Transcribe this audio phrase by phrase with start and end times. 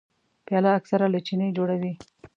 [0.45, 1.93] پیاله اکثره له چیني جوړه وي.